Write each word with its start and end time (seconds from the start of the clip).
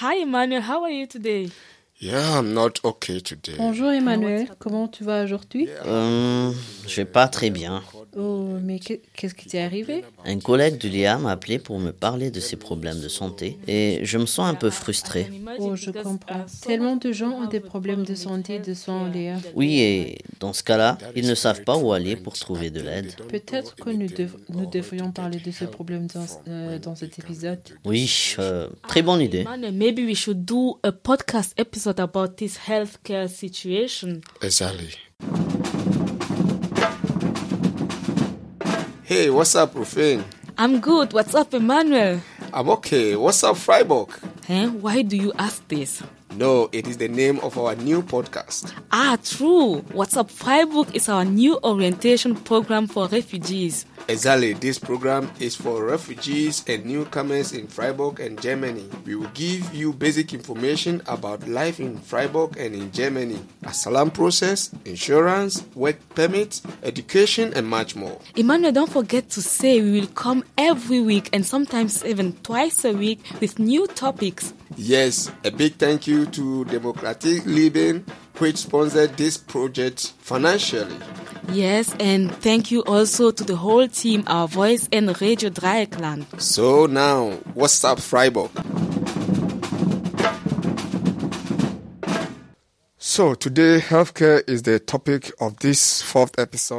Hi, 0.00 0.16
Emmanuel. 0.16 0.60
How 0.60 0.82
are 0.82 0.90
you 0.90 1.06
today? 1.06 1.48
Yeah, 1.98 2.38
I'm 2.38 2.52
not 2.52 2.84
okay 2.84 3.18
today. 3.18 3.54
Bonjour 3.56 3.90
Emmanuel, 3.90 4.46
comment 4.58 4.88
tu 4.88 5.04
vas 5.04 5.24
aujourd'hui? 5.24 5.70
Euh, 5.86 6.52
je 6.86 6.96
vais 6.96 7.06
pas 7.06 7.28
très 7.28 7.48
bien. 7.48 7.82
Oh, 8.18 8.56
mais 8.62 8.78
que- 8.78 8.94
qu'est-ce 9.14 9.34
qui 9.34 9.46
t'est 9.46 9.60
arrivé 9.60 10.02
Un 10.24 10.38
collègue 10.38 10.78
de 10.78 10.88
l'IA 10.88 11.18
m'a 11.18 11.32
appelé 11.32 11.58
pour 11.58 11.78
me 11.78 11.90
parler 11.92 12.30
de 12.30 12.40
ses 12.40 12.56
problèmes 12.56 13.00
de 13.00 13.08
santé 13.08 13.58
et 13.68 14.00
je 14.04 14.16
me 14.18 14.26
sens 14.26 14.48
un 14.48 14.54
peu 14.54 14.70
frustré. 14.70 15.30
Oh, 15.58 15.76
je 15.76 15.90
comprends. 15.90 16.46
Tellement 16.62 16.96
de 16.96 17.12
gens 17.12 17.30
ont 17.32 17.46
des 17.46 17.60
problèmes 17.60 18.04
de 18.04 18.14
santé 18.14 18.58
de 18.58 18.72
sang, 18.74 19.06
Léa. 19.12 19.36
Oui, 19.54 19.80
et 19.80 20.18
dans 20.40 20.52
ce 20.52 20.62
cas-là, 20.62 20.96
ils 21.14 21.26
ne 21.26 21.34
savent 21.34 21.62
pas 21.64 21.76
où 21.76 21.92
aller 21.92 22.16
pour 22.16 22.34
trouver 22.38 22.70
de 22.70 22.80
l'aide. 22.80 23.14
Peut-être 23.28 23.74
que 23.76 23.90
nous, 23.90 24.06
dev- 24.08 24.36
nous 24.48 24.66
devrions 24.66 25.12
parler 25.12 25.38
de 25.38 25.50
ce 25.50 25.64
problème 25.66 26.06
dans, 26.06 26.26
euh, 26.48 26.78
dans 26.78 26.94
cet 26.94 27.18
épisode. 27.18 27.60
Oui, 27.84 28.34
euh, 28.38 28.68
très 28.88 29.02
bonne 29.02 29.20
idée. 29.20 29.44
Maybe 29.72 29.98
we 30.00 30.16
should 30.16 30.44
do 30.44 30.78
a 30.82 30.92
podcast 30.92 31.52
episode 31.58 32.00
about 32.00 32.28
this 32.36 32.58
healthcare 32.66 33.28
situation. 33.28 34.20
Exactly. 34.42 34.88
Hey, 39.06 39.30
what's 39.30 39.54
up, 39.54 39.72
Rufin? 39.74 40.24
I'm 40.58 40.80
good. 40.80 41.12
What's 41.12 41.32
up, 41.32 41.54
Emmanuel? 41.54 42.20
I'm 42.52 42.68
okay. 42.70 43.14
What's 43.14 43.44
up, 43.44 43.56
Freiburg? 43.56 44.08
Eh? 44.48 44.66
Why 44.66 45.02
do 45.02 45.16
you 45.16 45.32
ask 45.38 45.62
this? 45.68 46.02
No, 46.36 46.68
it 46.70 46.86
is 46.86 46.98
the 46.98 47.08
name 47.08 47.40
of 47.40 47.56
our 47.56 47.74
new 47.76 48.02
podcast. 48.02 48.70
Ah, 48.92 49.16
true. 49.24 49.76
What's 49.92 50.18
up, 50.18 50.30
Freiburg 50.30 50.94
is 50.94 51.08
our 51.08 51.24
new 51.24 51.58
orientation 51.64 52.34
program 52.36 52.88
for 52.88 53.06
refugees. 53.08 53.86
Exactly, 54.08 54.52
this 54.52 54.78
program 54.78 55.30
is 55.40 55.56
for 55.56 55.82
refugees 55.84 56.62
and 56.68 56.84
newcomers 56.84 57.52
in 57.52 57.66
Freiburg 57.66 58.20
and 58.20 58.40
Germany. 58.40 58.84
We 59.06 59.16
will 59.16 59.30
give 59.32 59.74
you 59.74 59.94
basic 59.94 60.34
information 60.34 61.00
about 61.06 61.48
life 61.48 61.80
in 61.80 61.98
Freiburg 61.98 62.58
and 62.58 62.74
in 62.74 62.92
Germany, 62.92 63.38
asylum 63.64 64.10
process, 64.10 64.70
insurance, 64.84 65.64
work 65.74 65.96
permits, 66.14 66.60
education, 66.82 67.54
and 67.54 67.66
much 67.66 67.96
more. 67.96 68.20
Emmanuel, 68.36 68.72
don't 68.72 68.92
forget 68.92 69.30
to 69.30 69.40
say 69.40 69.80
we 69.80 69.98
will 70.00 70.08
come 70.08 70.44
every 70.58 71.00
week 71.00 71.30
and 71.32 71.44
sometimes 71.46 72.04
even 72.04 72.34
twice 72.42 72.84
a 72.84 72.92
week 72.92 73.20
with 73.40 73.58
new 73.58 73.86
topics. 73.88 74.52
Yes, 74.76 75.30
a 75.44 75.50
big 75.50 75.76
thank 75.76 76.06
you 76.06 76.26
to 76.26 76.64
Democratic 76.66 77.46
Leben, 77.46 78.04
which 78.38 78.58
sponsored 78.58 79.16
this 79.16 79.36
project 79.38 80.12
financially. 80.18 80.96
Yes, 81.52 81.94
and 81.98 82.34
thank 82.36 82.70
you 82.70 82.82
also 82.84 83.30
to 83.30 83.44
the 83.44 83.56
whole 83.56 83.88
team, 83.88 84.24
our 84.26 84.46
voice 84.46 84.88
and 84.92 85.20
Radio 85.20 85.48
Dreieckland. 85.48 86.40
So 86.40 86.86
now, 86.86 87.30
what's 87.54 87.82
up, 87.84 88.00
Freiburg? 88.00 88.50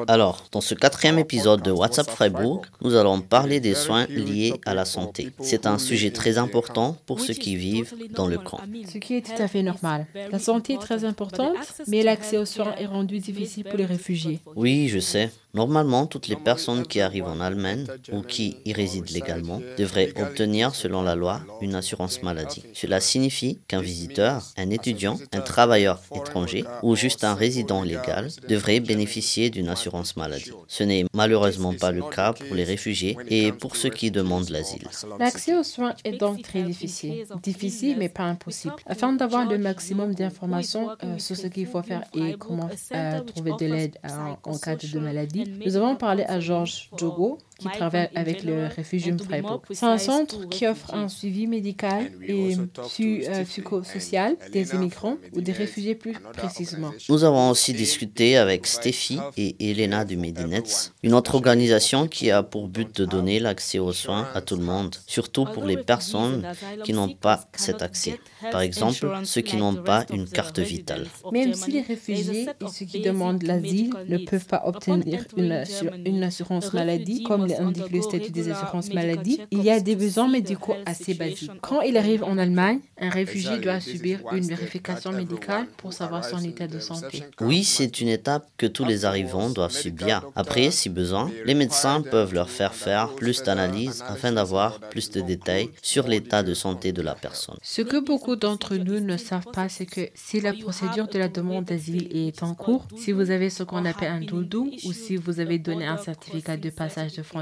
Alors, 0.08 0.44
dans 0.52 0.62
ce 0.62 0.76
quatrième 0.76 1.18
épisode 1.18 1.64
de 1.64 1.72
WhatsApp 1.72 2.08
Freiburg, 2.12 2.62
nous 2.82 2.96
allons 2.96 3.22
parler 3.22 3.60
des 3.60 3.74
soins 3.74 4.06
liés 4.06 4.54
à 4.66 4.76
la 4.76 4.86
santé. 4.86 5.32
C'est 5.42 5.66
un 5.66 5.80
sujet 5.80 6.12
très 6.12 6.38
important 6.38 6.96
pour 7.08 7.22
ceux 7.22 7.34
qui 7.34 7.56
vivent 7.56 7.92
dans 8.12 8.28
le 8.28 8.38
camp. 8.38 8.60
Ce 8.88 9.00
qui 9.00 9.16
est 9.16 9.26
tout 9.26 9.42
à 9.42 9.48
fait 9.48 9.64
normal. 9.64 10.06
La 10.32 10.38
santé 10.38 10.74
est 10.74 10.82
très 10.82 11.06
importante, 11.06 11.56
mais 11.88 12.04
l'accès 12.04 12.38
aux 12.38 12.46
soins 12.46 12.76
est 12.76 12.86
rendu 12.86 13.18
difficile 13.18 13.64
pour 13.64 13.78
les 13.78 13.86
réfugiés. 13.86 14.40
Oui, 14.56 14.90
je 14.90 15.00
sais. 15.00 15.32
Normalement, 15.58 16.06
toutes 16.06 16.28
les 16.28 16.36
personnes 16.36 16.86
qui 16.86 17.02
arrivent 17.02 17.26
en 17.26 17.40
Allemagne 17.40 17.88
ou 18.12 18.22
qui 18.22 18.58
y 18.66 18.74
résident 18.74 19.12
légalement 19.12 19.60
devraient 19.80 20.14
obtenir, 20.22 20.76
selon 20.76 21.02
la 21.02 21.16
loi, 21.16 21.42
une 21.62 21.74
assurance 21.74 22.22
maladie. 22.22 22.64
Cela 22.74 23.00
signifie 23.00 23.58
qu'un 23.68 23.82
visiteur, 23.82 24.44
un 24.56 24.70
étudiant, 24.70 25.18
un 25.34 25.42
travailleur 25.42 26.00
étranger 26.28 26.64
ou 26.83 26.95
juste 26.95 27.23
un 27.23 27.36
résident 27.36 27.81
légal 27.83 28.30
devrait 28.47 28.80
bénéficier 28.80 29.50
d'une 29.50 29.70
assurance 29.70 30.16
maladie. 30.17 30.52
Ce 30.67 30.84
n'est 30.84 31.06
malheureusement 31.13 31.74
pas 31.74 31.91
le 31.91 32.03
cas 32.03 32.34
pour 32.34 32.56
les 32.56 32.63
réfugiés 32.63 33.18
et 33.29 33.52
pour 33.52 33.75
ceux 33.75 33.90
qui 33.90 34.12
demandent 34.12 34.50
l'asile. 34.50 34.88
L'accès 35.19 35.56
aux 35.56 35.63
soins 35.63 35.94
est 36.03 36.18
donc 36.18 36.41
très 36.41 36.63
difficile. 36.63 37.25
Difficile, 37.41 37.96
mais 37.97 38.09
pas 38.09 38.24
impossible. 38.24 38.75
Afin 38.85 39.13
d'avoir 39.13 39.46
le 39.50 39.57
maximum 39.57 40.13
d'informations 40.13 40.90
euh, 41.03 41.18
sur 41.18 41.35
ce 41.35 41.47
qu'il 41.47 41.68
faut 41.68 41.81
faire 41.81 42.03
et 42.13 42.35
comment 42.38 42.69
euh, 42.94 43.22
trouver 43.22 43.52
de 43.59 43.66
l'aide 43.66 43.97
en, 44.03 44.38
en 44.52 44.57
cas 44.57 44.75
de 44.75 45.00
maladie, 45.00 45.44
nous 45.66 45.75
avons 45.75 45.96
parlé 45.96 46.23
à 46.23 46.40
Georges 46.40 46.90
Jogo, 46.97 47.38
qui 47.59 47.68
travaille 47.69 48.09
avec 48.16 48.44
le 48.44 48.68
Refugium 48.75 49.18
Freiburg. 49.19 49.62
C'est 49.72 49.85
un 49.85 49.97
centre 49.97 50.47
qui 50.50 50.68
offre 50.68 50.94
un 50.94 51.07
suivi 51.09 51.47
médical 51.47 52.12
et 52.28 52.56
su- 52.88 53.23
euh, 53.28 53.44
psychosocial 53.44 54.38
des 54.51 54.73
immigrants 54.75 55.18
ou 55.34 55.41
des 55.41 55.51
réfugiés 55.51 55.96
plus 55.96 56.13
précisément. 56.34 56.91
Nous 57.09 57.23
avons 57.23 57.50
aussi 57.50 57.73
discuté 57.73 58.38
avec 58.38 58.67
Steffi 58.67 59.17
et 59.38 59.56
Elena 59.72 60.06
du 60.06 60.17
Medinets, 60.17 60.63
une 61.03 61.13
autre 61.13 61.35
organisation 61.35 62.07
qui 62.07 62.31
a 62.31 62.44
pour 62.44 62.67
but 62.67 62.96
de 62.96 63.06
donner 63.06 63.40
l'accès 63.40 63.79
aux 63.79 63.94
soins 63.94 64.28
à 64.34 64.41
tout 64.41 64.56
le 64.56 64.63
monde, 64.63 64.96
surtout 65.07 65.46
pour 65.46 65.66
les 65.66 65.78
personnes 65.78 66.46
qui 66.84 66.94
n'ont 66.94 67.09
pas 67.09 67.46
cet 67.56 67.81
accès. 67.81 68.19
Par 68.51 68.62
exemple, 68.62 69.07
ceux 69.23 69.41
qui 69.41 69.57
n'ont 69.57 69.75
pas 69.75 70.06
une 70.12 70.28
carte 70.29 70.59
vitale. 70.59 71.07
Même 71.31 71.53
si 71.53 71.72
les 71.72 71.81
réfugiés 71.81 72.44
et 72.62 72.67
ceux 72.72 72.85
qui 72.85 73.00
demandent 73.01 73.44
l'asile 73.44 73.94
ne 74.07 74.17
peuvent 74.19 74.46
pas 74.46 74.62
obtenir 74.66 75.25
une, 75.35 75.51
assur- 75.51 75.94
une 76.06 76.23
assurance 76.23 76.73
maladie, 76.73 77.23
comme 77.23 77.47
l'indique 77.47 77.91
le 77.91 78.02
statut 78.02 78.31
des 78.31 78.50
assurances 78.50 78.94
maladie, 78.94 79.40
il 79.52 79.63
y 79.63 79.69
a 79.69 79.80
des 79.80 79.96
besoins 79.96 80.28
médicaux 80.28 80.75
assez 80.85 81.13
basiques. 81.13 81.52
Quand 81.62 81.81
il 81.81 81.97
arrive 81.97 82.24
en 82.24 82.38
Allemagne, 82.38 82.80
un 83.00 83.09
réfugié 83.09 83.58
doit 83.59 83.80
subir 83.80 84.19
une 84.31 84.47
vérification 84.47 85.12
médicale 85.12 85.68
pour 85.78 85.94
savoir 85.94 86.24
son 86.25 86.40
état 86.40 86.68
de 86.68 86.80
santé. 86.80 87.24
Oui, 87.41 87.63
c'est 87.63 88.00
une 88.02 88.09
étape 88.09 88.50
que 88.58 88.66
tous 88.66 88.85
les 88.85 89.06
arrivants 89.06 89.50
doivent 89.50 89.72
subir. 89.72 90.24
Après, 90.35 90.72
si 90.72 90.90
besoin, 90.90 91.31
les 91.46 91.53
médecins 91.53 92.02
peuvent 92.02 92.34
leur 92.34 92.50
faire 92.50 92.74
faire 92.74 93.13
plus 93.16 93.44
d'analyses 93.44 94.03
afin 94.08 94.31
d'avoir 94.31 94.79
plus 94.79 95.09
de 95.12 95.22
détails 95.22 95.69
sur 95.81 96.08
l'état 96.08 96.44
de 96.44 96.53
santé 96.53 96.91
de 96.91 97.02
la 97.02 97.16
personne. 97.16 97.58
Ce 97.62 97.81
que 97.81 98.00
beaucoup 98.00 98.35
d'entre 98.35 98.75
nous 98.75 99.00
ne 99.00 99.18
savent 99.18 99.52
pas, 99.53 99.69
c'est 99.69 99.85
que 99.85 100.09
si 100.16 100.41
la 100.41 100.53
procédure 100.53 101.08
de 101.08 101.19
la 101.19 101.29
demande 101.29 101.66
d'asile 101.66 102.08
est 102.16 102.44
en 102.44 102.53
cours, 102.56 102.88
si 102.97 103.12
vous 103.12 103.31
avez 103.31 103.50
ce 103.50 103.64
qu'on 103.64 103.85
appelle 103.85 104.12
un 104.12 104.22
doudou 104.22 104.72
ou 104.85 104.94
si 104.94 105.16
vous 105.16 105.40
avez 105.40 105.59
donné 105.59 105.85
un 105.85 105.97
certificat 105.97 106.58
de 106.58 106.69
passage 106.69 107.14
de 107.14 107.24
frontière, 107.24 107.37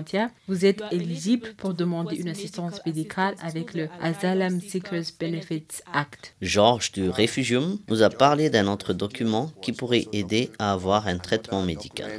vous 0.48 0.66
êtes 0.66 0.82
éligible 0.92 1.54
pour 1.58 1.74
demander 1.74 2.16
une 2.18 2.30
assistance 2.30 2.80
médicale 2.86 3.36
avec 3.42 3.74
le 3.74 3.88
Asylum 4.02 4.60
Seekers 4.60 5.12
Benefits 5.20 5.82
Act. 5.92 6.36
Georges 6.42 6.92
du 6.92 7.10
Refugium 7.10 7.80
nous 7.90 8.02
a 8.02 8.10
parlé 8.10 8.50
d'un 8.50 8.68
autre 8.68 8.94
document 8.94 9.52
qui 9.62 9.72
pourrait 9.72 10.08
aider 10.14 10.52
à 10.60 10.74
avoir 10.74 11.08
un 11.08 11.18
traitement 11.18 11.62
médical. 11.62 12.12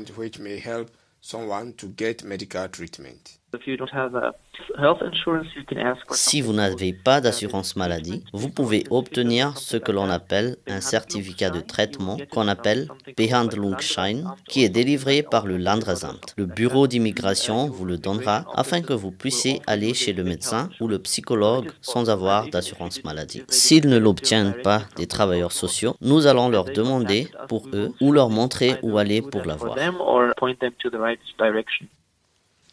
Si 6.10 6.40
vous 6.40 6.52
n'avez 6.52 6.92
pas 6.92 7.20
d'assurance 7.20 7.76
maladie, 7.76 8.24
vous 8.32 8.50
pouvez 8.50 8.84
obtenir 8.90 9.56
ce 9.56 9.76
que 9.76 9.92
l'on 9.92 10.08
appelle 10.10 10.56
un 10.66 10.80
certificat 10.80 11.50
de 11.50 11.60
traitement 11.60 12.16
qu'on 12.30 12.48
appelle 12.48 12.88
Behandlungsschein, 13.16 14.34
qui 14.48 14.64
est 14.64 14.68
délivré 14.68 15.22
par 15.22 15.46
le 15.46 15.56
Landesamt. 15.56 16.34
Le 16.36 16.46
bureau 16.46 16.86
d'immigration 16.86 17.66
vous 17.66 17.84
le 17.84 17.98
donnera 17.98 18.44
afin 18.54 18.82
que 18.82 18.92
vous 18.92 19.10
puissiez 19.10 19.60
aller 19.66 19.94
chez 19.94 20.12
le 20.12 20.24
médecin 20.24 20.68
ou 20.80 20.88
le 20.88 20.98
psychologue 20.98 21.70
sans 21.80 22.10
avoir 22.10 22.48
d'assurance 22.48 23.04
maladie. 23.04 23.42
S'ils 23.48 23.88
ne 23.88 23.98
l'obtiennent 23.98 24.56
pas 24.62 24.82
des 24.96 25.06
travailleurs 25.06 25.52
sociaux, 25.52 25.94
nous 26.00 26.26
allons 26.26 26.48
leur 26.48 26.64
demander 26.64 27.28
pour 27.48 27.68
eux 27.72 27.92
ou 28.00 28.12
leur 28.12 28.30
montrer 28.30 28.76
où 28.82 28.98
aller 28.98 29.22
pour 29.22 29.44
l'avoir. 29.44 29.76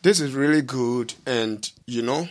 This 0.03 0.19
is 0.19 0.33
really 0.33 0.61
good, 0.61 1.13
and 1.25 1.71
you 1.87 2.01
know, 2.01 2.27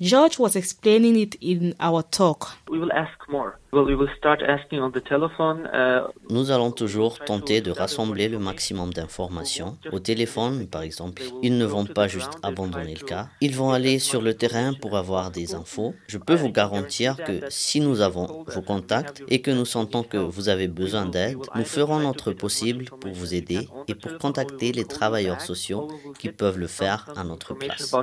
George 0.00 0.38
was 0.40 0.56
explaining 0.56 1.16
it 1.16 1.36
in 1.40 1.74
our 1.78 2.02
talk. 2.02 2.48
We 2.68 2.78
will 2.78 2.90
ask 2.92 3.16
more. 3.28 3.58
Well, 3.70 3.84
we 3.84 3.94
will 3.94 4.08
start 4.16 4.40
asking 4.42 4.80
on 4.80 4.92
the 4.92 5.04
telephone. 5.04 5.66
Uh, 5.66 6.08
Nous 6.30 6.50
allons 6.50 6.70
toujours 6.72 7.18
tenter 7.18 7.60
de 7.60 7.70
rassembler 7.70 8.30
le 8.30 8.38
maximum 8.38 8.94
d'informations. 8.94 9.76
Au 9.92 9.98
téléphone, 9.98 10.66
par 10.66 10.80
exemple, 10.80 11.20
ils 11.42 11.58
ne 11.58 11.66
vont 11.66 11.84
pas 11.84 12.08
juste 12.08 12.32
abandonner 12.42 12.94
le 12.94 13.04
cas. 13.04 13.28
Ils 13.42 13.54
vont 13.54 13.70
aller 13.70 13.98
sur 13.98 14.22
le 14.22 14.32
terrain 14.32 14.72
pour 14.72 14.96
avoir 14.96 15.30
des 15.30 15.54
infos. 15.54 15.94
Je 16.06 16.16
peux 16.16 16.34
vous 16.34 16.50
garantir 16.50 17.16
que 17.16 17.40
si 17.50 17.80
nous 17.80 18.00
avons 18.00 18.42
vos 18.46 18.62
contacts 18.62 19.22
et 19.28 19.42
que 19.42 19.50
nous 19.50 19.66
sentons 19.66 20.02
que 20.02 20.16
vous 20.16 20.48
avez 20.48 20.68
besoin 20.68 21.04
d'aide, 21.04 21.36
nous 21.54 21.64
ferons 21.64 21.98
notre 22.00 22.32
possible 22.32 22.86
pour 23.02 23.12
vous 23.12 23.34
aider 23.34 23.68
et 23.86 23.94
pour 23.94 24.16
contacter 24.16 24.72
les 24.72 24.86
travailleurs 24.86 25.42
sociaux 25.42 25.88
qui 26.18 26.30
peuvent 26.32 26.58
le 26.58 26.68
faire 26.68 27.06
à 27.16 27.22
notre 27.22 27.52
place. 27.52 27.94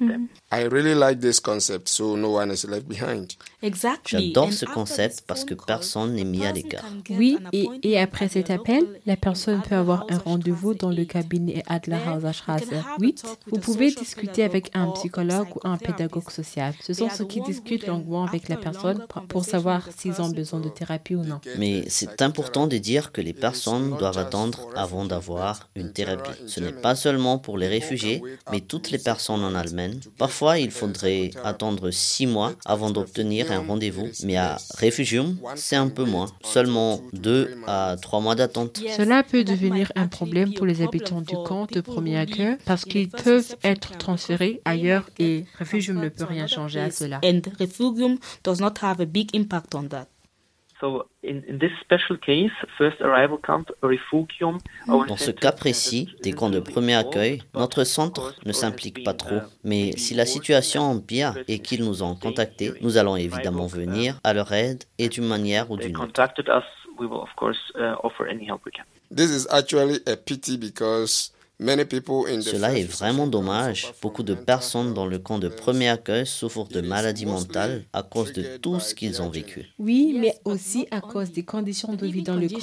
them. 0.00 0.28
I 0.50 0.64
really 0.64 0.94
like 0.94 1.20
this 1.20 1.38
concept, 1.40 1.88
so 1.88 2.07
no 2.16 2.36
one 2.36 2.50
is 2.52 2.64
left 2.68 2.86
behind. 2.86 3.32
Exactly. 3.62 4.28
J'adore 4.32 4.52
ce 4.52 4.64
concept 4.64 5.22
parce 5.26 5.44
que 5.44 5.54
personne 5.54 6.14
n'est 6.14 6.24
mis 6.24 6.44
à 6.46 6.52
l'écart. 6.52 6.84
Oui, 7.10 7.38
et, 7.52 7.68
et 7.82 7.98
après 7.98 8.28
cet 8.28 8.50
appel, 8.50 8.84
la 9.06 9.16
personne 9.16 9.60
peut 9.62 9.74
avoir 9.74 10.06
un 10.10 10.18
rendez-vous 10.18 10.74
dans 10.74 10.90
le 10.90 11.04
cabinet 11.04 11.62
Adlerhauser 11.66 12.32
Straße 12.32 12.62
You 12.62 12.68
can 12.70 12.76
have 12.76 12.86
a 12.86 13.00
8. 13.00 13.22
talk 13.22 13.30
with 13.46 13.54
Vous 13.54 13.60
pouvez 13.60 13.90
discuter 13.90 14.42
avec 14.44 14.70
un 14.74 14.90
psychologue 14.92 15.48
ou 15.56 15.60
un 15.64 15.76
pédagogue 15.76 16.30
social. 16.30 16.74
Ce 16.80 16.94
sont 16.94 17.08
ceux 17.10 17.26
qui 17.26 17.40
discutent 17.40 17.86
longuement 17.86 18.24
avec 18.24 18.48
la 18.48 18.56
personne 18.56 19.04
pour- 19.28 19.44
savoir 19.44 19.88
s'ils 19.96 20.20
ont 20.20 20.28
besoin 20.28 20.60
de 20.60 20.68
thérapie 20.68 21.14
ou 21.14 21.24
non. 21.24 21.40
Mais 21.58 21.84
c'est 21.88 22.20
important 22.22 22.66
de 22.66 22.76
dire 22.76 23.12
que 23.12 23.20
les 23.20 23.32
personnes 23.32 23.96
doivent 23.96 24.18
attendre 24.18 24.68
avant 24.76 25.04
d'avoir 25.06 25.68
une 25.74 25.92
thérapie. 25.92 26.30
Ce 26.46 26.60
n'est 26.60 26.72
pas 26.72 26.94
seulement 26.94 27.38
pour 27.38 27.56
les 27.56 27.68
réfugiés, 27.68 28.22
mais 28.52 28.60
toutes 28.60 28.90
les 28.90 28.98
personnes 28.98 29.42
en 29.42 29.54
Allemagne. 29.54 29.98
Parfois, 30.18 30.58
il 30.58 30.70
faudrait 30.70 31.30
attendre 31.44 31.90
six 31.98 32.26
mois 32.26 32.52
avant 32.64 32.90
d'obtenir 32.90 33.52
un 33.52 33.60
rendez-vous, 33.60 34.08
mais 34.24 34.36
à 34.36 34.56
Refugium, 34.80 35.36
c'est 35.56 35.76
un 35.76 35.88
peu 35.88 36.04
moins, 36.04 36.26
seulement 36.42 37.00
deux 37.12 37.56
à 37.66 37.96
trois 38.00 38.20
mois 38.20 38.34
d'attente. 38.34 38.80
Cela 38.96 39.22
peut 39.22 39.44
devenir 39.44 39.92
un 39.96 40.08
problème 40.08 40.54
pour 40.54 40.66
les 40.66 40.82
habitants 40.82 41.20
du 41.20 41.34
camp 41.44 41.70
de 41.70 41.80
premier 41.80 42.16
accueil 42.18 42.56
parce 42.64 42.84
qu'ils 42.84 43.10
peuvent 43.10 43.56
être 43.62 43.98
transférés 43.98 44.60
ailleurs 44.64 45.08
et 45.18 45.44
Refugium 45.58 46.00
ne 46.00 46.08
peut 46.08 46.24
rien 46.24 46.46
changer 46.46 46.80
à 46.80 46.90
cela. 46.90 47.20
And 47.24 47.40
Refugium 47.58 48.18
does 48.44 48.60
not 48.60 48.74
have 48.82 49.00
a 49.00 49.06
big 49.06 49.34
impact 49.34 49.74
on 49.74 49.88
that. 49.88 50.06
Dans 50.80 51.04
ce 55.16 55.24
center 55.24 55.32
cas 55.32 55.52
précis, 55.52 56.14
des 56.22 56.32
camps 56.32 56.50
de 56.50 56.60
premier 56.60 56.94
accueil, 56.94 57.42
notre 57.54 57.84
centre 57.84 58.34
ne 58.46 58.52
s'implique 58.52 59.04
pas 59.04 59.14
trop. 59.14 59.40
Mais 59.64 59.92
si 59.96 60.14
la 60.14 60.26
situation 60.26 60.82
empire 60.82 61.34
et 61.48 61.58
qu'ils 61.60 61.84
nous 61.84 62.02
ont 62.02 62.14
contactés, 62.14 62.72
nous 62.80 62.96
in 62.96 63.00
allons 63.00 63.16
évidemment 63.16 63.66
uh, 63.66 63.70
venir 63.76 64.20
à 64.24 64.32
leur 64.32 64.52
aide 64.52 64.84
et 64.98 65.08
d'une 65.08 65.26
manière 65.26 65.70
ou 65.70 65.76
they 65.76 65.86
d'une 65.86 65.96
autre. 65.96 66.06
contacted 66.06 66.48
us, 66.48 66.64
we 66.98 67.06
will 67.06 67.20
of 67.20 67.34
course 67.36 67.58
offer 68.02 68.28
any 68.28 68.44
help 68.46 68.64
we 68.64 68.72
can. 68.72 68.84
This 69.10 69.30
is 69.30 69.46
actually 69.50 70.00
a 70.06 70.16
pity 70.16 70.56
because 70.58 71.32
many 71.58 71.84
people 71.84 72.26
in 72.28 72.38
the 72.38 72.42
Cela 72.42 72.78
est 72.78 72.84
vraiment 72.84 73.26
dommage. 73.26 73.80
suffer 73.82 73.92
from 73.92 74.00
Beaucoup 74.02 74.22
de 74.22 74.32
mental 74.34 74.44
personnes 74.46 74.94
dans 74.94 75.06
le 75.06 75.18
camp 75.18 75.38
de 75.38 75.48
premier 75.48 75.88
accueil 75.88 76.26
souffrent 76.26 76.68
de 76.68 76.80
maladies 76.80 77.26
mentales 77.26 77.84
à 77.92 78.02
cause 78.02 78.32
de 78.32 78.56
tout 78.58 78.80
ce 78.80 78.94
qu'ils 78.94 79.20
ont 79.22 79.28
vécu. 79.30 79.66
Oui, 79.78 80.16
mais 80.18 80.34
aussi 80.44 80.86
à 80.90 81.00
cause 81.00 81.32
des 81.32 81.44
conditions 81.44 81.94
de 81.94 82.06
vie 82.06 82.22
dans 82.22 82.36
le 82.36 82.48
camp. 82.48 82.58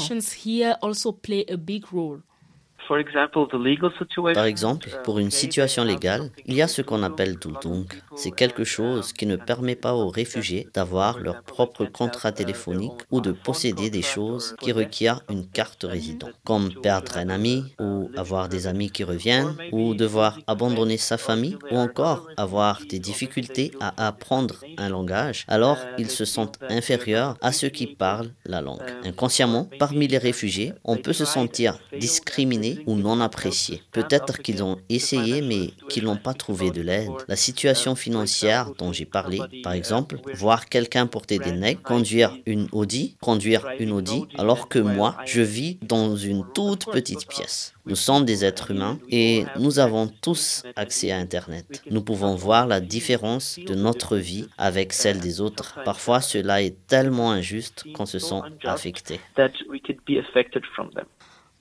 Par 2.88 4.46
exemple, 4.46 4.90
uh, 4.90 5.04
pour 5.04 5.20
une 5.20 5.32
situation 5.32 5.84
légale, 5.84 6.30
il 6.46 6.56
y 6.56 6.62
a 6.62 6.68
ce 6.68 6.82
qu'on 6.82 7.04
appelle 7.04 7.38
Dultung. 7.38 7.86
C'est 8.16 8.32
quelque 8.32 8.62
and, 8.62 8.66
chose 8.66 9.14
qui 9.14 9.26
ne 9.26 9.36
um, 9.36 9.46
permet 9.46 9.76
pas 9.76 9.94
aux 9.94 10.10
réfugiés 10.10 10.68
d'avoir 10.74 11.20
leur 11.20 11.42
propre 11.44 11.86
contrat 11.86 12.32
téléphonique 12.32 13.02
ou 13.12 13.22
de 13.22 13.32
posséder 13.32 13.90
des 13.90 14.02
choses 14.02 14.56
qui 14.62 14.72
requièrent 14.72 15.22
une 15.30 15.48
carte 15.48 15.84
résident, 15.84 16.30
comme 16.44 16.74
perdre 16.82 17.18
un 17.18 17.30
ami 17.30 17.64
ou 17.80 18.10
avoir 18.16 18.50
des 18.50 18.68
amis 18.68 18.92
qui 18.92 19.04
reviennent 19.04 19.56
ou 19.72 19.94
devoir 19.96 20.40
abandonner 20.48 20.98
sa 20.98 21.18
famille 21.18 21.58
ou 21.72 21.78
encore 21.78 22.28
avoir 22.38 22.82
des 22.90 23.00
difficultés 23.00 23.72
à 23.80 24.08
apprendre 24.08 24.56
un 24.78 24.90
langage, 24.90 25.46
alors 25.48 25.78
ils 25.98 26.10
se 26.10 26.26
sentent 26.26 26.60
inférieurs 26.70 27.38
à 27.42 27.52
ceux 27.52 27.70
qui 27.70 27.88
parlent 27.88 28.32
la 28.46 28.62
langue. 28.62 28.82
Inconsciemment, 29.04 29.70
parmi 29.80 30.08
les 30.08 30.18
réfugiés, 30.18 30.74
on 30.84 30.98
peut 30.98 31.14
se 31.14 31.26
sentir 31.26 31.80
discriminé 31.98 32.75
ou 32.86 32.96
non 32.96 33.20
apprécié. 33.22 33.82
Peut-être 33.92 34.42
qu'ils 34.42 34.64
ont 34.64 34.78
essayé 34.90 35.42
mais 35.42 35.72
qu'ils 35.90 36.06
n'ont 36.06 36.18
pas 36.18 36.34
trouvé 36.34 36.72
de 36.72 36.82
l'aide. 36.82 37.12
La 37.28 37.36
situation 37.36 37.96
financière 37.96 38.72
dont 38.78 38.92
j'ai 38.92 39.06
parlé, 39.06 39.40
par 39.64 39.74
exemple, 39.74 40.18
voir 40.34 40.68
quelqu'un 40.68 41.08
porter 41.08 41.40
des 41.40 41.52
nègres, 41.52 41.82
conduire 41.82 42.36
une 42.46 42.68
Audi, 42.72 43.16
conduire 43.22 43.68
une 43.80 43.92
Audi, 43.92 44.24
alors 44.38 44.68
que 44.68 44.80
moi, 44.80 45.16
je 45.26 45.42
vis 45.42 45.78
dans 45.82 46.16
une 46.16 46.44
toute 46.54 46.86
petite 46.92 47.28
pièce. 47.28 47.74
Nous 47.86 47.96
sommes 47.96 48.26
des 48.26 48.44
êtres 48.44 48.72
humains 48.72 48.98
et 49.10 49.46
nous 49.60 49.78
avons 49.78 50.08
tous 50.08 50.64
accès 50.76 51.12
à 51.12 51.18
Internet. 51.18 51.84
Nous 51.92 52.02
pouvons 52.02 52.36
voir 52.36 52.66
la 52.66 52.82
différence 52.82 53.60
de 53.60 53.76
notre 53.76 54.18
vie 54.18 54.48
avec 54.58 54.92
celle 54.92 55.20
des 55.20 55.40
autres. 55.40 55.80
Parfois, 55.86 56.20
cela 56.22 56.64
est 56.64 56.76
tellement 56.88 57.32
injuste 57.32 57.86
qu'on 57.94 58.08
se 58.08 58.18
sent 58.18 58.42
affecté. 58.64 59.20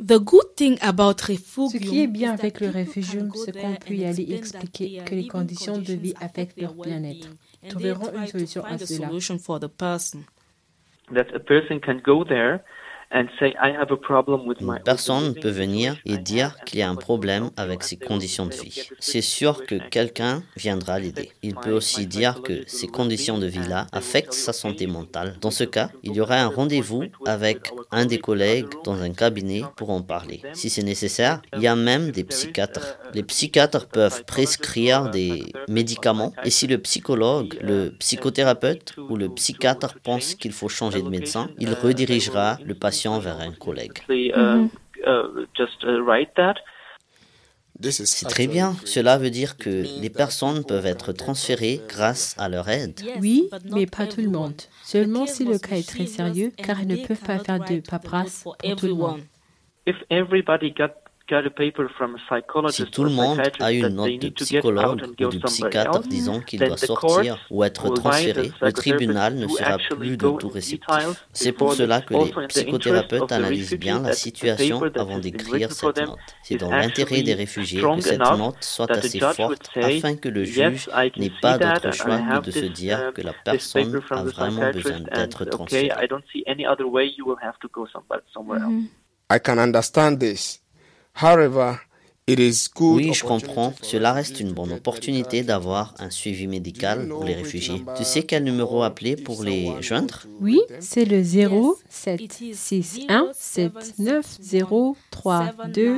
The 0.00 0.18
good 0.18 0.56
thing 0.56 0.76
about 0.82 1.22
Refugium 1.28 1.68
Ce 1.68 1.78
qui 1.78 2.02
est 2.02 2.06
bien 2.08 2.34
is 2.34 2.36
that 2.36 2.42
avec 2.42 2.60
le 2.60 2.68
réfugium, 2.68 3.28
go 3.28 3.44
c'est 3.44 3.52
there 3.52 3.62
qu'on 3.62 3.74
peut 3.76 3.94
y 3.94 4.04
aller 4.04 4.34
expliquer 4.34 5.02
que 5.06 5.14
les 5.14 5.28
conditions 5.28 5.78
de 5.78 5.92
vie 5.92 6.14
affectent 6.20 6.60
leur 6.60 6.74
bien-être. 6.74 7.28
Trouveront 7.68 8.12
une 8.18 8.26
solution 8.26 8.64
à 8.64 8.76
cela. 8.78 9.08
Une 13.14 14.80
personne 14.84 15.34
peut 15.34 15.50
venir 15.50 15.96
et 16.04 16.16
dire 16.16 16.56
qu'il 16.64 16.80
y 16.80 16.82
a 16.82 16.90
un 16.90 16.96
problème 16.96 17.50
avec 17.56 17.84
ses 17.84 17.96
conditions 17.96 18.46
de 18.46 18.54
vie. 18.54 18.88
C'est 18.98 19.20
sûr 19.20 19.64
que 19.66 19.76
quelqu'un 19.88 20.42
viendra 20.56 20.98
l'aider. 20.98 21.30
Il 21.44 21.54
peut 21.54 21.70
aussi 21.70 22.08
dire 22.08 22.42
que 22.42 22.64
ses 22.66 22.88
conditions 22.88 23.38
de 23.38 23.46
vie-là 23.46 23.86
affectent 23.92 24.32
sa 24.32 24.52
santé 24.52 24.88
mentale. 24.88 25.36
Dans 25.40 25.52
ce 25.52 25.62
cas, 25.62 25.90
il 26.02 26.16
y 26.16 26.20
aura 26.20 26.40
un 26.40 26.48
rendez-vous 26.48 27.04
avec 27.24 27.70
un 27.92 28.04
des 28.04 28.18
collègues 28.18 28.66
dans 28.82 29.00
un 29.00 29.12
cabinet 29.12 29.62
pour 29.76 29.90
en 29.90 30.02
parler. 30.02 30.42
Si 30.52 30.68
c'est 30.68 30.82
nécessaire, 30.82 31.40
il 31.54 31.62
y 31.62 31.68
a 31.68 31.76
même 31.76 32.10
des 32.10 32.24
psychiatres. 32.24 32.98
Les 33.14 33.22
psychiatres 33.22 33.86
peuvent 33.86 34.24
prescrire 34.24 35.10
des 35.10 35.44
médicaments 35.68 36.32
et 36.44 36.50
si 36.50 36.66
le 36.66 36.78
psychologue, 36.78 37.56
le 37.62 37.90
psychothérapeute 38.00 38.96
ou 39.08 39.16
le 39.16 39.28
psychiatre 39.28 39.94
pense 40.02 40.34
qu'il 40.34 40.52
faut 40.52 40.68
changer 40.68 41.00
de 41.00 41.08
médecin, 41.08 41.48
il 41.60 41.72
redirigera 41.74 42.58
le 42.64 42.74
patient 42.74 43.03
vers 43.12 43.40
un 43.40 43.52
collègue. 43.52 43.98
Uh, 44.08 44.68
uh, 45.06 45.46
just 45.54 45.84
uh, 45.84 46.02
write 46.02 46.34
that. 46.36 46.54
This 47.80 47.98
is 47.98 48.06
C'est 48.06 48.26
très 48.26 48.46
bien. 48.46 48.76
Cela 48.84 49.18
veut 49.18 49.30
dire 49.30 49.56
que 49.56 49.84
les 50.00 50.10
personnes 50.10 50.64
peuvent 50.64 50.86
être 50.86 51.12
transférées 51.12 51.80
grâce 51.88 52.36
à 52.38 52.48
leur 52.48 52.68
aide. 52.68 53.00
Oui, 53.20 53.48
mais 53.72 53.86
pas 53.86 54.06
tout 54.06 54.20
le 54.20 54.30
monde. 54.30 54.54
Seulement 54.84 55.26
si 55.26 55.44
le 55.44 55.58
cas 55.58 55.76
est 55.76 55.88
très 55.88 56.06
sérieux, 56.06 56.52
car 56.56 56.80
ils 56.80 56.88
ne 56.88 56.96
peuvent 56.96 57.18
pas 57.18 57.38
faire 57.40 57.58
de 57.58 57.80
paperasse 57.80 58.44
pour 58.44 58.76
tout 58.76 58.86
le 58.86 58.94
monde. 58.94 59.20
If 61.26 61.32
everybody 61.32 61.42
got 61.42 61.42
got 61.42 61.46
a 61.46 61.50
paper 61.50 61.88
from 61.88 62.14
a 62.14 62.18
psychologist 62.28 62.84
Si 62.84 62.90
tout 62.90 63.04
le 63.04 63.10
monde 63.10 63.40
a 63.60 63.72
une 63.72 63.88
note 63.88 64.18
de 64.18 64.28
psychologue 64.30 65.02
ou 65.06 65.28
de 65.28 65.38
psychiatre 65.38 66.00
disant 66.00 66.40
qu'il 66.40 66.60
doit 66.60 66.76
sortir 66.76 67.38
ou 67.50 67.64
être 67.64 67.88
transféré, 67.94 68.52
le 68.60 68.72
tribunal 68.72 69.34
ne 69.36 69.48
sera 69.48 69.78
plus 69.78 70.16
de 70.16 70.30
tout 70.38 70.48
réceptif. 70.48 71.24
C'est 71.32 71.52
pour 71.52 71.74
cela 71.74 72.00
que 72.00 72.14
les 72.14 72.46
psychothérapeutes 72.48 73.32
analysent 73.32 73.78
bien 73.78 74.02
la 74.02 74.12
situation 74.12 74.82
avant 74.82 75.18
d'écrire 75.18 75.72
cette 75.72 75.98
note. 75.98 76.18
C'est 76.42 76.56
dans 76.56 76.70
l'intérêt 76.70 77.22
des 77.22 77.34
réfugiés 77.34 77.80
que 77.80 78.00
cette 78.00 78.18
note 78.20 78.56
soit 78.60 78.90
assez 78.90 79.20
forte 79.20 79.70
afin 79.76 80.16
que 80.16 80.28
le 80.28 80.44
juge 80.44 80.88
n'ait 81.16 81.32
pas 81.40 81.58
d'autre 81.58 81.92
choix 81.92 82.18
que 82.18 82.46
de 82.46 82.50
se 82.50 82.66
dire 82.66 83.08
uh, 83.08 83.12
que 83.12 83.22
la 83.22 83.32
personne 83.44 84.02
a 84.10 84.24
vraiment 84.24 84.70
besoin 84.70 85.00
d'être 85.00 85.44
transférée. 85.46 85.90
I 86.02 86.06
don't 86.08 86.24
see 86.32 86.44
any 86.46 86.66
other 86.66 86.86
way. 86.86 87.12
You 87.16 87.26
will 87.26 87.38
have 87.42 87.58
to 87.60 87.68
go 87.72 87.86
somewhere 87.86 88.22
somewhere 88.32 88.60
else. 88.60 88.84
I 89.30 89.38
can 89.38 89.58
understand 89.58 90.18
this. 90.18 90.63
However, 91.20 91.74
Oui, 92.80 93.12
je 93.12 93.22
comprends. 93.22 93.74
Cela 93.82 94.14
reste 94.14 94.40
une 94.40 94.52
bonne 94.52 94.72
opportunité 94.72 95.42
d'avoir 95.42 95.94
un 95.98 96.08
suivi 96.08 96.46
médical 96.46 97.06
pour 97.08 97.24
les 97.24 97.34
réfugiés. 97.34 97.84
Tu 97.96 98.04
sais 98.04 98.22
quel 98.22 98.44
numéro 98.44 98.82
appeler 98.82 99.16
pour 99.16 99.44
les 99.44 99.70
joindre? 99.82 100.22
Oui, 100.40 100.58
c'est 100.80 101.04
le 101.04 101.22
0761 101.22 103.32
790 103.36 104.94
32 105.10 105.96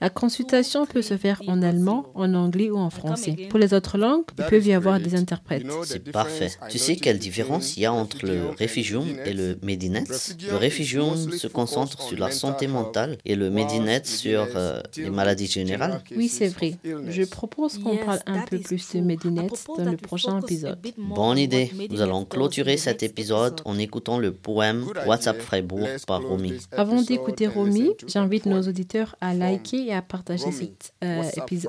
La 0.00 0.10
consultation 0.10 0.86
peut 0.86 1.02
se 1.02 1.16
faire 1.16 1.42
en 1.46 1.62
allemand, 1.62 2.06
en 2.14 2.34
anglais 2.34 2.70
ou 2.70 2.78
en 2.78 2.90
français. 2.90 3.36
Pour 3.50 3.58
les 3.58 3.74
autres 3.74 3.98
langues, 3.98 4.24
il 4.38 4.44
peut 4.44 4.60
y 4.60 4.72
avoir 4.72 5.00
des 5.00 5.14
interprètes. 5.14 5.66
C'est 5.84 6.10
parfait. 6.10 6.50
Tu 6.70 6.78
sais 6.78 6.96
quelle 6.96 7.18
différence 7.18 7.76
il 7.76 7.80
y 7.80 7.86
a 7.86 7.92
entre 7.92 8.24
le 8.26 8.48
Refugium 8.58 9.06
et 9.24 9.32
le 9.32 9.58
Medinet 9.62 10.04
Le 10.50 10.56
Refugium 10.56 11.32
se 11.32 11.46
concentre 11.46 12.00
sur 12.00 12.18
la 12.18 12.30
santé 12.30 12.66
mentale 12.66 13.18
et 13.24 13.36
le 13.36 13.50
Medinet 13.50 14.04
sur 14.04 14.46
euh, 14.54 14.80
les 14.96 15.10
maladies 15.10 15.46
générales. 15.46 16.02
Oui, 16.16 16.28
c'est 16.28 16.48
vrai. 16.48 16.76
Je 16.84 17.22
propose 17.24 17.78
qu'on 17.78 17.96
parle 17.96 18.20
un 18.26 18.40
peu 18.40 18.58
plus 18.58 18.94
de 18.94 19.00
Medinet 19.00 19.48
dans 19.78 19.90
le 19.90 19.96
prochain 19.96 20.40
épisode. 20.40 20.78
Bonne 20.96 21.38
idée. 21.38 21.70
Nous 21.90 22.00
allons 22.00 22.24
clôturer 22.24 22.76
cet 22.76 23.02
épisode 23.02 23.60
en 23.64 23.78
écoutant 23.78 24.18
le 24.18 24.32
poème 24.32 24.86
WhatsApp 25.06 25.40
Freiburg 25.40 25.65
par 26.06 26.22
Romy. 26.22 26.54
Avant 26.72 27.02
d'écouter 27.02 27.46
Romy, 27.46 27.90
j'invite 28.06 28.46
nos 28.46 28.62
auditeurs 28.62 29.14
à 29.20 29.34
liker 29.34 29.86
et 29.86 29.94
à 29.94 30.02
partager 30.02 30.50
cet, 30.50 30.94
euh, 31.04 31.22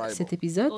cet 0.10 0.34
épisode 0.34 0.72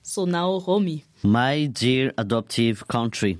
So 0.02 0.26
now, 0.26 0.58
Romy. 0.58 1.04
My 1.22 1.68
dear 1.68 2.12
adoptive 2.16 2.84
country. 2.86 3.38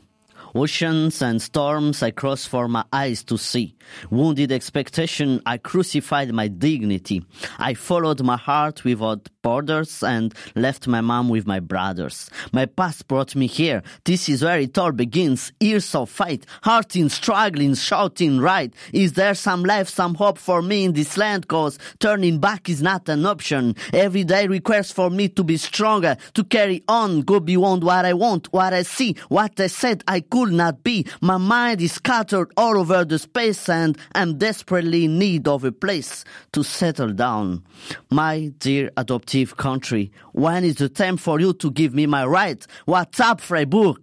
Oceans 0.57 1.21
and 1.21 1.43
storms 1.43 2.01
I 2.01 2.13
crossed 2.13 2.49
for 2.49 2.69
my 2.69 2.85
eyes 2.93 3.25
to 3.25 3.37
see. 3.37 3.75
Wounded 4.11 4.53
expectation, 4.53 5.43
I 5.45 5.59
crucified 5.59 6.33
my 6.33 6.47
dignity. 6.47 7.25
I 7.59 7.75
followed 7.75 8.23
my 8.23 8.37
heart 8.37 8.85
without 8.85 9.29
borders 9.45 10.03
and 10.03 10.35
left 10.57 10.89
my 10.89 11.03
mom 11.03 11.29
with 11.29 11.47
my 11.47 11.61
brothers. 11.61 12.31
My 12.51 12.65
past 12.67 13.07
brought 13.07 13.37
me 13.37 13.47
here. 13.47 13.83
This 14.05 14.29
is 14.29 14.43
where 14.43 14.59
it 14.59 14.77
all 14.79 14.91
begins. 14.91 15.53
Years 15.61 15.95
of 15.95 16.09
fight, 16.09 16.47
hearting, 16.63 17.11
struggling, 17.11 17.75
shouting 17.75 18.41
right. 18.41 18.75
Is 18.93 19.13
there 19.13 19.35
some 19.35 19.63
life, 19.63 19.89
some 19.89 20.15
hope 20.15 20.39
for 20.39 20.63
me 20.63 20.85
in 20.85 20.95
this 20.95 21.17
land? 21.19 21.47
Cause 21.47 21.79
turning 22.01 22.39
back 22.39 22.69
is 22.71 22.83
not 22.83 23.09
an 23.11 23.27
option. 23.27 23.77
Every 23.93 24.25
day 24.25 24.49
requires 24.49 24.91
for 24.91 25.11
me 25.11 25.29
to 25.29 25.45
be 25.45 25.59
stronger, 25.59 26.17
to 26.33 26.43
carry 26.43 26.83
on, 26.89 27.21
go 27.21 27.39
beyond 27.39 27.85
what 27.85 28.07
I 28.07 28.15
want, 28.15 28.51
what 28.51 28.73
I 28.73 28.83
see, 28.83 29.15
what 29.29 29.61
I 29.61 29.67
said 29.67 30.03
I 30.09 30.21
could 30.21 30.53
not 30.53 30.83
be. 30.83 31.07
My 31.21 31.37
mind 31.37 31.83
is 31.83 31.93
scattered 31.93 32.51
all 32.57 32.79
over 32.79 33.05
the 33.05 33.19
space 33.19 33.69
and 33.69 33.99
I'm 34.15 34.39
desperately 34.39 35.05
in 35.05 35.19
need 35.19 35.47
of 35.47 35.65
a 35.65 35.73
place 35.73 36.25
to 36.53 36.65
settle 36.65 37.13
down. 37.13 37.63
My 38.11 38.51
dear 38.59 38.91
adoptive 39.35 39.57
country, 39.57 40.13
when 40.33 40.65
is 40.65 40.77
the 40.77 40.89
time 40.89 41.17
for 41.17 41.41
you 41.41 41.53
to 41.55 41.71
give 41.73 41.93
me 41.93 42.07
my 42.07 42.25
right? 42.25 42.65
What's 42.85 43.19
up, 43.19 43.41
Freiburg? 43.41 43.97